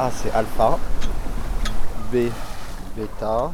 [0.00, 0.78] A c'est alpha.
[2.10, 2.30] B
[2.96, 3.52] bêta.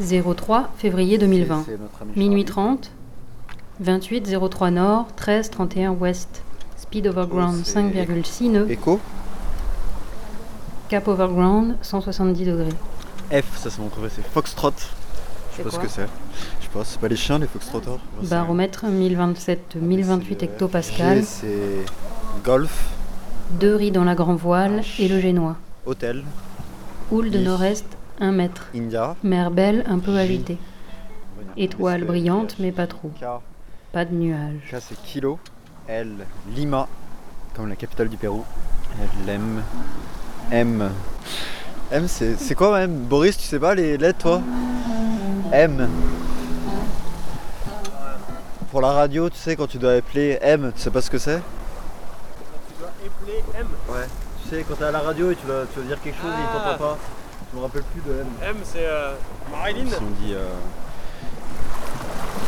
[0.00, 1.62] 03 février 2020.
[1.64, 2.78] C'est notre ami Minuit Charlie.
[2.78, 2.90] 30.
[3.78, 6.42] 28 03 nord, 13 31 ouest.
[6.76, 8.68] Speed overground c'est 5,6 nœuds.
[8.68, 8.98] Echo.
[10.88, 12.74] Cap overground 170 degrés.
[13.30, 14.72] F, ça c'est mon trouvé, c'est Foxtrot.
[14.72, 14.88] Je sais
[15.58, 16.08] C'est pas ce que c'est.
[16.58, 18.00] Je sais pas, c'est pas les chiens les Foxtrotters.
[18.24, 21.18] Baromètre 1027 1028 C'est le hectopascal.
[21.18, 21.84] G, c'est
[22.42, 22.88] Golf,
[23.58, 25.56] Deux riz dans la grand voile et le génois.
[25.84, 26.22] Hôtel,
[27.10, 27.84] Houle de nord-est
[28.20, 28.68] 1 mètre.
[28.74, 29.16] India.
[29.24, 30.56] Mer belle un peu agitée.
[31.56, 33.10] Étoile brillante mais pas trop.
[33.92, 34.70] Pas de nuages.
[34.70, 35.38] K c'est Kilo.
[35.88, 36.86] L, Lima,
[37.56, 38.44] comme la capitale du Pérou.
[39.26, 39.62] L, M,
[40.52, 40.90] M.
[41.90, 42.92] M c'est c'est quoi M?
[42.92, 44.42] Boris, tu sais pas les lettres toi?
[45.52, 45.88] M.
[48.70, 51.18] Pour la radio, tu sais, quand tu dois appeler M, tu sais pas ce que
[51.18, 51.42] c'est?
[53.04, 53.66] M.
[53.88, 54.06] Ouais.
[54.42, 56.30] Tu sais, quand t'es à la radio et tu dois, tu dois dire quelque chose
[56.30, 56.70] et il Ah.
[56.72, 56.98] t'entend pas.
[57.52, 58.26] Je me rappelle plus de M.
[58.42, 59.14] M, c'est euh,
[59.50, 59.88] Marilyn.
[59.90, 60.48] Si on dit euh,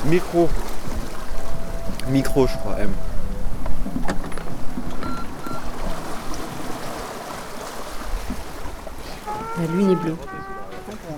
[0.06, 0.48] micro.
[2.08, 2.90] Micro, je crois, M.
[9.58, 10.16] La lune est bleue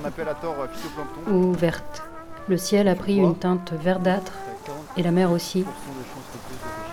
[0.03, 1.31] On appelle à tort phytoplancton.
[1.33, 2.03] ou verte.
[2.49, 4.33] Le ciel a pris une teinte verdâtre
[4.97, 5.65] et la mer aussi.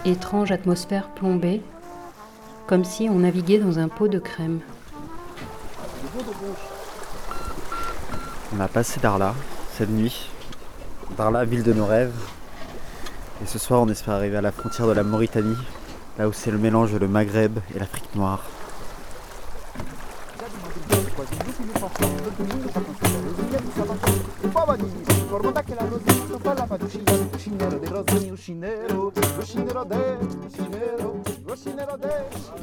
[0.06, 1.62] Étrange atmosphère plombée,
[2.68, 4.60] comme si on naviguait dans un pot de crème.
[8.56, 9.34] On a passé Darla
[9.78, 10.30] cette nuit.
[11.18, 12.14] Darla, ville de nos rêves.
[13.44, 15.58] Et ce soir, on espère arriver à la frontière de la Mauritanie,
[16.18, 18.44] là où c'est le mélange le Maghreb et l'Afrique noire.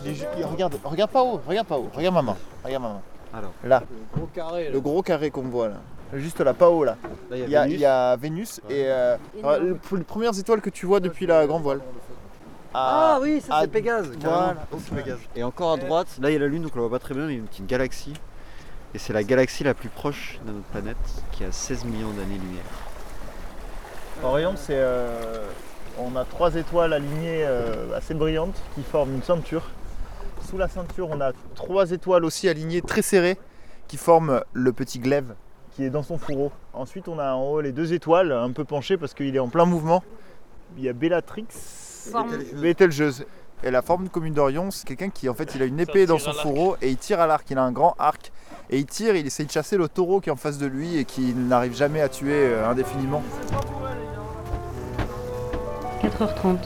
[0.04, 3.02] Il est ju- il- regarde, regarde pas haut, regarde pas haut, regarde maman, regarde maman.
[3.34, 3.82] Alors, Là,
[4.14, 4.70] Gros carré.
[4.70, 5.76] le gros carré qu'on voit là.
[6.14, 6.96] Juste là, pas haut là.
[7.30, 10.62] là, Il y a, il y a Vénus et euh, alors, le- les premières étoiles
[10.62, 11.80] que tu vois depuis la grand voile.
[12.74, 14.10] Ah oui, ça à- c'est Pégase.
[14.20, 14.38] voilà.
[14.54, 14.60] carrément.
[14.84, 15.18] C'est Pégase.
[15.36, 17.02] Et encore à droite, là il y a la Lune, donc on la voit pas
[17.04, 18.14] très bien, mais il y a une petite galaxie.
[18.94, 20.96] Et c'est la galaxie la plus proche de notre planète,
[21.32, 22.62] qui a 16 millions d'années-lumière.
[24.22, 24.74] Orion, c'est.
[24.76, 25.46] euh,
[25.98, 29.62] on a trois étoiles alignées euh, assez brillantes qui forment une ceinture.
[30.48, 33.38] Sous la ceinture, on a trois étoiles aussi alignées très serrées
[33.88, 35.34] qui forment le petit glaive
[35.72, 36.50] qui est dans son fourreau.
[36.72, 39.48] Ensuite, on a en haut les deux étoiles un peu penchées parce qu'il est en
[39.48, 40.02] plein mouvement.
[40.76, 41.46] Il y a Bellatrix,
[42.60, 43.24] Bételgeuse.
[43.64, 46.18] Et la forme commune d'Orion, c'est quelqu'un qui en fait il a une épée dans
[46.18, 47.44] son fourreau et il tire à l'arc.
[47.50, 48.30] Il a un grand arc
[48.70, 49.16] et il tire.
[49.16, 51.74] Il essaie de chasser le taureau qui est en face de lui et qui n'arrive
[51.74, 53.22] jamais à tuer euh, indéfiniment.
[56.02, 56.58] 4h30.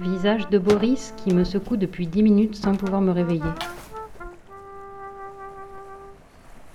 [0.00, 3.42] Visage de Boris qui me secoue depuis 10 minutes sans pouvoir me réveiller.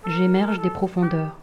[0.06, 1.36] J'émerge des profondeurs.